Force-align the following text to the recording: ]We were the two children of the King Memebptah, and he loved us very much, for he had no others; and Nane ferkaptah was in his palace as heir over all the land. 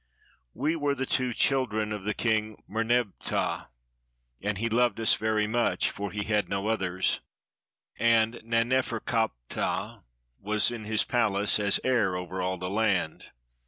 ]We 0.55 0.75
were 0.75 0.95
the 0.95 1.05
two 1.05 1.31
children 1.31 1.91
of 1.91 2.05
the 2.05 2.15
King 2.15 2.63
Memebptah, 2.67 3.67
and 4.41 4.57
he 4.57 4.67
loved 4.67 4.99
us 4.99 5.13
very 5.13 5.45
much, 5.45 5.91
for 5.91 6.11
he 6.11 6.23
had 6.23 6.49
no 6.49 6.69
others; 6.69 7.21
and 7.99 8.41
Nane 8.43 8.81
ferkaptah 8.81 10.01
was 10.39 10.71
in 10.71 10.85
his 10.85 11.03
palace 11.03 11.59
as 11.59 11.79
heir 11.83 12.15
over 12.15 12.41
all 12.41 12.57
the 12.57 12.67
land. 12.67 13.25